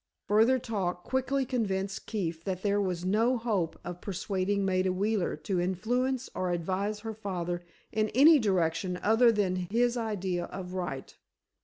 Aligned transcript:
Further 0.25 0.57
talk 0.57 1.03
quickly 1.03 1.45
convinced 1.45 2.07
Keefe 2.07 2.43
that 2.43 2.63
there 2.63 2.81
was 2.81 3.05
no 3.05 3.37
hope 3.37 3.79
of 3.83 4.01
persuading 4.01 4.65
Maida 4.65 4.91
Wheeler 4.91 5.35
to 5.35 5.59
influence 5.61 6.27
or 6.33 6.49
advise 6.49 7.01
her 7.01 7.13
father 7.13 7.63
in 7.91 8.09
any 8.15 8.39
direction 8.39 8.99
other 9.03 9.31
than 9.31 9.57
his 9.69 9.97
idea 9.97 10.45
of 10.45 10.73
right. 10.73 11.15